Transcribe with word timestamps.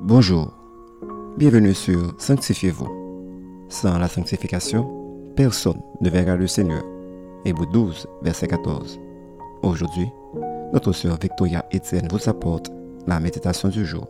Bonjour, 0.00 0.52
bienvenue 1.36 1.74
sur 1.74 2.14
Sanctifiez-vous. 2.18 3.66
Sans 3.68 3.98
la 3.98 4.06
sanctification, 4.06 4.88
personne 5.34 5.80
ne 6.00 6.08
verra 6.08 6.36
le 6.36 6.46
Seigneur. 6.46 6.84
Hébreu 7.44 7.66
12, 7.72 8.06
verset 8.22 8.46
14. 8.46 9.00
Aujourd'hui, 9.62 10.06
notre 10.72 10.92
sœur 10.92 11.18
Victoria 11.20 11.64
Etienne 11.74 12.06
vous 12.12 12.28
apporte 12.28 12.70
la 13.08 13.18
méditation 13.18 13.68
du 13.70 13.84
jour. 13.84 14.06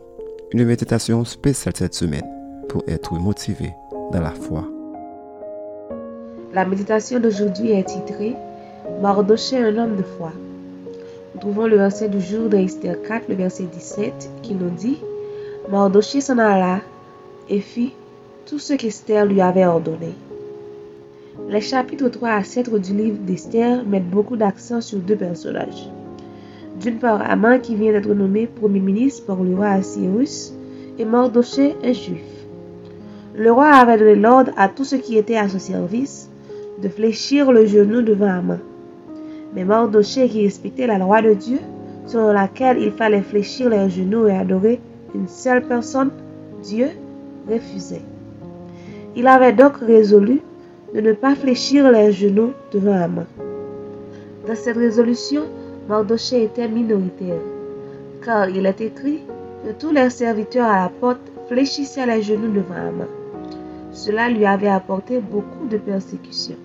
Une 0.52 0.66
méditation 0.66 1.24
spéciale 1.24 1.74
cette 1.74 1.94
semaine 1.94 2.28
pour 2.68 2.84
être 2.86 3.14
motivé 3.14 3.72
dans 4.12 4.20
la 4.20 4.32
foi. 4.32 4.64
La 6.52 6.66
méditation 6.66 7.18
d'aujourd'hui 7.18 7.70
est 7.70 7.84
titrée 7.84 8.36
Mardoché, 9.00 9.56
un 9.56 9.76
homme 9.78 9.96
de 9.96 10.02
foi. 10.02 10.32
Nous 11.34 11.40
trouvons 11.40 11.66
le 11.66 11.76
verset 11.76 12.10
du 12.10 12.20
jour 12.20 12.50
de 12.50 12.58
Esther 12.58 13.00
4, 13.08 13.28
le 13.30 13.36
verset 13.36 13.64
17, 13.64 14.30
qui 14.42 14.54
nous 14.54 14.70
dit 14.70 14.98
Mardoché 15.70 16.22
s'en 16.22 16.38
alla 16.38 16.80
et 17.50 17.60
fit 17.60 17.92
tout 18.46 18.58
ce 18.58 18.72
qu'Esther 18.72 19.26
lui 19.26 19.42
avait 19.42 19.66
ordonné. 19.66 20.14
Les 21.50 21.60
chapitres 21.60 22.08
3 22.08 22.28
à 22.30 22.42
7 22.42 22.74
du 22.76 22.94
livre 22.94 23.18
d'Esther 23.18 23.84
mettent 23.84 24.08
beaucoup 24.08 24.38
d'accent 24.38 24.80
sur 24.80 24.98
deux 24.98 25.16
personnages. 25.16 25.90
D'une 26.80 26.98
part, 26.98 27.20
Aman 27.30 27.60
qui 27.60 27.74
vient 27.74 27.92
d'être 27.92 28.14
nommé 28.14 28.46
premier 28.46 28.80
ministre 28.80 29.26
par 29.26 29.42
le 29.42 29.54
roi 29.54 29.68
Assyrus 29.68 30.54
et 30.98 31.04
Mardoché, 31.04 31.76
un 31.84 31.92
juif. 31.92 32.24
Le 33.36 33.52
roi 33.52 33.66
avait 33.66 33.98
donné 33.98 34.14
l'ordre 34.14 34.52
à 34.56 34.68
tous 34.68 34.84
ceux 34.84 34.98
qui 34.98 35.18
étaient 35.18 35.36
à 35.36 35.50
son 35.50 35.58
service 35.58 36.30
de 36.82 36.88
fléchir 36.88 37.52
le 37.52 37.66
genou 37.66 38.00
devant 38.00 38.38
Aman. 38.38 38.58
Mais 39.54 39.66
Mardoché, 39.66 40.30
qui 40.30 40.44
respectait 40.44 40.86
la 40.86 40.96
loi 40.96 41.20
de 41.20 41.34
Dieu, 41.34 41.58
selon 42.06 42.32
laquelle 42.32 42.78
il 42.80 42.90
fallait 42.90 43.20
fléchir 43.20 43.68
les 43.68 43.90
genoux 43.90 44.28
et 44.28 44.34
adorer 44.34 44.80
une 45.14 45.28
seule 45.28 45.66
personne, 45.66 46.10
Dieu, 46.62 46.88
refusait. 47.48 48.02
Il 49.16 49.26
avait 49.26 49.52
donc 49.52 49.76
résolu 49.78 50.42
de 50.94 51.00
ne 51.00 51.12
pas 51.12 51.34
fléchir 51.34 51.90
les 51.90 52.12
genoux 52.12 52.52
devant 52.72 52.92
Aman. 52.92 53.26
Dans 54.46 54.54
cette 54.54 54.76
résolution, 54.76 55.42
Mardoché 55.88 56.44
était 56.44 56.68
minoritaire, 56.68 57.40
car 58.24 58.48
il 58.48 58.66
est 58.66 58.80
écrit 58.80 59.20
que 59.64 59.72
tous 59.72 59.90
les 59.90 60.10
serviteurs 60.10 60.66
à 60.66 60.82
la 60.82 60.88
porte 60.88 61.20
fléchissaient 61.48 62.06
les 62.06 62.22
genoux 62.22 62.52
devant 62.52 62.74
Aman. 62.74 63.06
Cela 63.92 64.28
lui 64.28 64.46
avait 64.46 64.68
apporté 64.68 65.20
beaucoup 65.20 65.66
de 65.68 65.78
persécutions, 65.78 66.56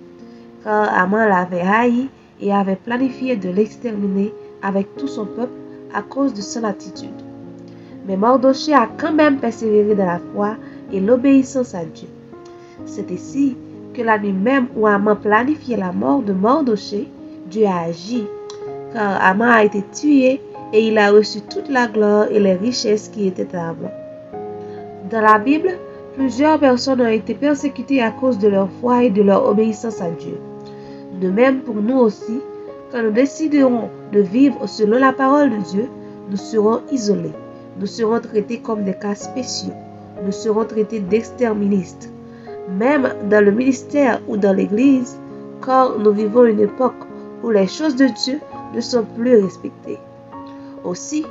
car 0.64 0.94
Aman 0.94 1.28
l'avait 1.28 1.62
haï 1.62 2.10
et 2.42 2.54
avait 2.54 2.76
planifié 2.76 3.36
de 3.36 3.50
l'exterminer 3.50 4.34
avec 4.62 4.96
tout 4.98 5.08
son 5.08 5.26
peuple 5.26 5.54
à 5.94 6.02
cause 6.02 6.34
de 6.34 6.42
son 6.42 6.64
attitude. 6.64 7.23
Mais 8.06 8.18
Mardoché 8.18 8.74
a 8.74 8.90
quand 8.98 9.14
même 9.14 9.38
persévéré 9.38 9.96
dans 9.96 10.06
la 10.06 10.20
foi 10.34 10.56
et 10.92 11.00
l'obéissance 11.00 11.74
à 11.74 11.86
Dieu. 11.86 12.08
C'est 12.86 13.10
ici 13.12 13.56
que 13.94 14.02
la 14.02 14.18
nuit 14.18 14.34
même 14.34 14.68
où 14.76 14.88
Aman 14.88 15.16
planifiait 15.16 15.78
la 15.78 15.92
mort 15.92 16.22
de 16.22 16.34
Mardoché, 16.34 17.08
Dieu 17.50 17.66
a 17.66 17.84
agi, 17.84 18.26
car 18.94 19.24
Aman 19.24 19.50
a 19.50 19.64
été 19.64 19.84
tué 19.94 20.42
et 20.74 20.88
il 20.88 20.98
a 20.98 21.12
reçu 21.12 21.42
toute 21.42 21.70
la 21.70 21.88
gloire 21.88 22.28
et 22.32 22.40
les 22.40 22.56
richesses 22.56 23.08
qui 23.08 23.28
étaient 23.28 23.56
à 23.56 23.70
Aman. 23.70 23.92
Dans 25.10 25.22
la 25.22 25.40
Bible, 25.40 25.78
plusieurs 26.16 26.60
personnes 26.60 27.02
ont 27.02 27.08
été 27.08 27.34
persécutées 27.36 28.02
à 28.02 28.12
cause 28.12 28.38
de 28.40 28.48
leur 28.48 28.70
foi 28.82 29.04
et 29.04 29.10
de 29.10 29.22
leur 29.22 29.46
obéissance 29.48 30.02
à 30.02 30.10
Dieu. 30.10 30.38
De 31.22 31.30
même 31.30 31.60
pour 31.60 31.76
nous 31.76 31.98
aussi, 31.98 32.40
quand 32.92 33.02
nous 33.04 33.12
déciderons 33.12 33.90
de 34.12 34.20
vivre 34.20 34.68
selon 34.68 35.00
la 35.00 35.14
parole 35.14 35.52
de 35.52 35.64
Dieu, 35.72 35.90
nous 36.30 36.38
serons 36.38 36.82
isolés. 36.92 37.32
Nous 37.80 37.88
serons 37.88 38.20
traités 38.20 38.60
comme 38.60 38.84
des 38.84 38.94
cas 38.94 39.16
spéciaux. 39.16 39.74
Nous 40.24 40.32
serons 40.32 40.66
traités 40.66 41.00
d'exterministes. 41.00 42.10
Même 42.70 43.14
dans 43.30 43.44
le 43.44 43.52
ministère 43.52 44.22
ou 44.28 44.38
dans 44.38 44.54
l'Église, 44.54 45.18
car 45.66 45.98
nous 45.98 46.12
vivons 46.12 46.46
une 46.46 46.60
époque 46.60 47.04
où 47.44 47.50
les 47.50 47.68
choses 47.68 47.96
de 47.96 48.08
Dieu 48.24 48.40
ne 48.74 48.82
sont 48.82 49.06
plus 49.18 49.44
respectées. 49.44 50.00
Aussi, 50.84 51.26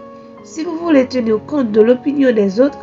si 0.44 0.64
vous 0.64 0.76
voulez 0.76 1.06
tenir 1.06 1.38
compte 1.46 1.70
de 1.70 1.80
l'opinion 1.80 2.32
des 2.32 2.60
autres, 2.60 2.78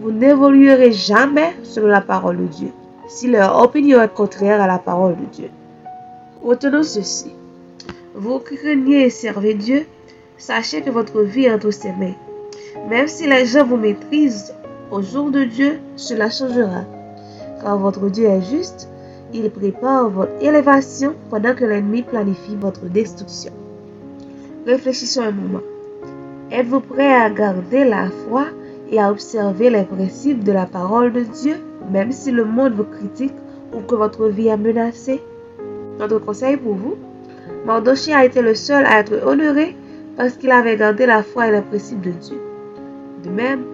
vous 0.00 0.12
n'évoluerez 0.12 0.92
jamais 0.92 1.54
selon 1.62 1.88
la 1.88 2.00
parole 2.00 2.36
de 2.36 2.46
Dieu, 2.46 2.68
si 3.08 3.28
leur 3.28 3.60
opinion 3.60 4.00
est 4.00 4.14
contraire 4.14 4.60
à 4.60 4.66
la 4.66 4.78
parole 4.78 5.16
de 5.16 5.24
Dieu. 5.32 5.48
Retenons 6.42 6.82
ceci. 6.82 7.32
Vous 8.14 8.38
craignez 8.38 9.06
et 9.06 9.10
servez 9.10 9.54
Dieu, 9.54 9.86
sachez 10.36 10.82
que 10.82 10.90
votre 10.90 11.22
vie 11.22 11.46
est 11.46 11.52
entre 11.52 11.70
ses 11.70 11.92
mains. 11.92 12.14
Même 12.88 13.08
si 13.08 13.26
les 13.26 13.46
gens 13.46 13.64
vous 13.64 13.76
maîtrisent, 13.76 14.54
au 14.90 15.02
jour 15.02 15.30
de 15.30 15.44
Dieu, 15.44 15.78
cela 15.96 16.30
changera. 16.30 16.84
Car 17.62 17.78
votre 17.78 18.08
Dieu 18.08 18.26
est 18.26 18.42
juste, 18.42 18.88
il 19.32 19.50
prépare 19.50 20.08
votre 20.08 20.32
élévation 20.40 21.14
pendant 21.30 21.54
que 21.54 21.64
l'ennemi 21.64 22.02
planifie 22.02 22.56
votre 22.56 22.86
destruction. 22.86 23.52
Réfléchissons 24.66 25.22
un 25.22 25.32
moment. 25.32 25.62
Êtes-vous 26.50 26.80
prêt 26.80 27.14
à 27.14 27.28
garder 27.28 27.84
la 27.84 28.08
foi 28.10 28.46
et 28.90 28.98
à 28.98 29.10
observer 29.10 29.68
les 29.68 29.84
principes 29.84 30.44
de 30.44 30.52
la 30.52 30.64
parole 30.64 31.12
de 31.12 31.20
Dieu, 31.20 31.56
même 31.90 32.12
si 32.12 32.30
le 32.30 32.44
monde 32.44 32.72
vous 32.72 32.84
critique 32.84 33.34
ou 33.74 33.80
que 33.80 33.94
votre 33.94 34.28
vie 34.28 34.48
est 34.48 34.56
menacée? 34.56 35.20
Notre 35.98 36.18
conseil 36.18 36.56
pour 36.56 36.74
vous, 36.74 36.96
Mardoché 37.66 38.14
a 38.14 38.24
été 38.24 38.40
le 38.40 38.54
seul 38.54 38.86
à 38.86 39.00
être 39.00 39.26
honoré 39.26 39.76
parce 40.16 40.34
qu'il 40.34 40.50
avait 40.50 40.76
gardé 40.76 41.04
la 41.06 41.22
foi 41.22 41.48
et 41.48 41.52
les 41.52 41.60
principes 41.60 42.00
de 42.00 42.12
Dieu. 42.12 42.40
De 43.24 43.30
même, 43.30 43.64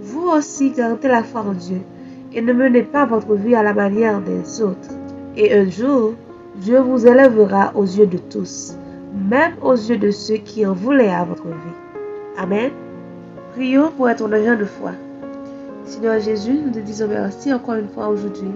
vous 0.00 0.28
aussi 0.28 0.70
gardez 0.70 1.08
la 1.08 1.22
foi 1.22 1.42
en 1.42 1.52
Dieu 1.52 1.80
et 2.32 2.40
ne 2.40 2.52
menez 2.52 2.82
pas 2.82 3.06
votre 3.06 3.34
vie 3.34 3.54
à 3.54 3.62
la 3.62 3.74
manière 3.74 4.20
des 4.20 4.60
autres. 4.62 4.90
Et 5.36 5.52
un 5.54 5.68
jour, 5.68 6.14
Dieu 6.56 6.78
vous 6.80 7.06
élèvera 7.06 7.72
aux 7.74 7.84
yeux 7.84 8.06
de 8.06 8.18
tous, 8.18 8.76
même 9.28 9.54
aux 9.62 9.74
yeux 9.74 9.98
de 9.98 10.10
ceux 10.10 10.36
qui 10.36 10.66
en 10.66 10.72
voulaient 10.72 11.12
à 11.12 11.24
votre 11.24 11.46
vie. 11.46 11.76
Amen. 12.38 12.70
Prions 13.52 13.90
pour 13.96 14.08
être 14.08 14.32
agent 14.32 14.58
de 14.58 14.64
foi. 14.64 14.92
Seigneur 15.86 16.20
Jésus, 16.20 16.58
nous 16.64 16.72
te 16.72 16.78
disons 16.78 17.08
merci 17.08 17.52
encore 17.52 17.74
une 17.74 17.88
fois 17.88 18.08
aujourd'hui 18.08 18.50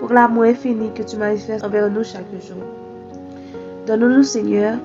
pour 0.00 0.12
l'amour 0.12 0.44
infini 0.44 0.90
que 0.94 1.02
tu 1.02 1.16
manifestes 1.16 1.64
envers 1.64 1.90
nous 1.90 2.04
chaque 2.04 2.30
jour. 2.46 2.62
Donne-nous, 3.86 4.22
Seigneur, 4.22 4.78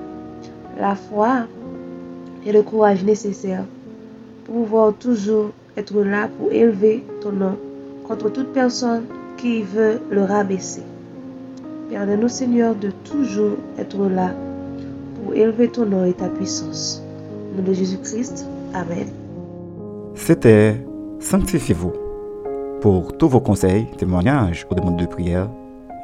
la 0.78 0.94
foi 0.94 1.46
et 2.46 2.52
le 2.52 2.62
courage 2.62 3.04
nécessaires 3.04 3.64
pouvoir 4.50 4.92
toujours 4.94 5.50
être 5.76 6.02
là 6.02 6.28
pour 6.38 6.50
élever 6.50 7.04
ton 7.20 7.30
nom 7.30 7.56
contre 8.06 8.30
toute 8.30 8.52
personne 8.52 9.04
qui 9.36 9.62
veut 9.62 10.00
le 10.10 10.24
rabaisser. 10.24 10.82
Permets-nous, 11.88 12.28
Seigneur, 12.28 12.74
de 12.74 12.90
toujours 13.04 13.56
être 13.78 14.08
là 14.08 14.34
pour 15.14 15.34
élever 15.34 15.68
ton 15.68 15.86
nom 15.86 16.04
et 16.04 16.12
ta 16.12 16.28
puissance. 16.28 17.00
Au 17.52 17.58
nom 17.58 17.68
de 17.68 17.72
Jésus-Christ. 17.72 18.44
Amen. 18.74 19.06
C'était 20.14 20.74
Sanctifiez-vous. 21.20 21.92
Pour 22.80 23.16
tous 23.16 23.28
vos 23.28 23.40
conseils, 23.40 23.86
témoignages 23.98 24.66
ou 24.70 24.74
demandes 24.74 24.98
de 24.98 25.06
prière, 25.06 25.48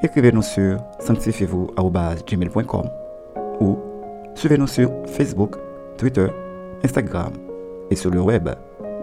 écrivez-nous 0.03 0.43
sur 0.43 0.79
sanctifiez-vous.gmail.com 1.01 2.85
ou 3.61 3.77
suivez-nous 4.35 4.67
sur 4.67 4.91
Facebook, 5.07 5.57
Twitter, 5.97 6.27
Instagram 6.85 7.46
et 7.91 7.97
sur 7.97 8.11
le 8.11 8.21
web 8.21 8.49